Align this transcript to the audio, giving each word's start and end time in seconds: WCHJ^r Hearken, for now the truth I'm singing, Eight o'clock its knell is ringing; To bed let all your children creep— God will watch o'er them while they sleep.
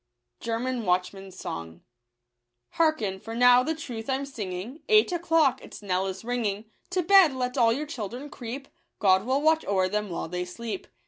WCHJ^r 0.41 1.81
Hearken, 2.71 3.19
for 3.19 3.35
now 3.35 3.61
the 3.61 3.75
truth 3.75 4.09
I'm 4.09 4.25
singing, 4.25 4.81
Eight 4.89 5.11
o'clock 5.11 5.61
its 5.61 5.83
knell 5.83 6.07
is 6.07 6.25
ringing; 6.25 6.65
To 6.89 7.03
bed 7.03 7.33
let 7.33 7.55
all 7.55 7.71
your 7.71 7.85
children 7.85 8.31
creep— 8.31 8.67
God 8.99 9.27
will 9.27 9.43
watch 9.43 9.63
o'er 9.67 9.87
them 9.87 10.09
while 10.09 10.27
they 10.27 10.43
sleep. 10.43 10.87